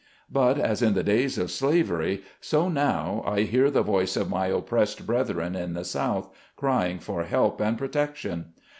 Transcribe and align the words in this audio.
But, 0.31 0.57
as 0.57 0.81
in 0.81 0.95
the 0.95 1.03
days 1.03 1.37
of 1.37 1.51
slavery, 1.51 2.23
so 2.39 2.67
now, 2.69 3.21
I 3.23 3.41
hear 3.43 3.69
the 3.69 3.83
voice 3.83 4.17
of 4.17 4.31
my 4.31 4.47
oppressed 4.47 5.05
brethren 5.05 5.55
in 5.55 5.73
the 5.75 5.85
South, 5.85 6.27
crying 6.55 6.97
for 6.97 7.25
help 7.25 7.61
and 7.61 7.77
protection. 7.77 8.53